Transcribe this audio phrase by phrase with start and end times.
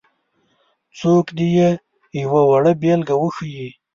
[0.99, 1.69] څوک دې یې
[2.21, 3.69] یوه وړه بېلګه وښيي.